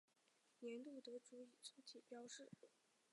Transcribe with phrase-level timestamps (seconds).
[0.61, 2.49] 年度得主以粗体标示。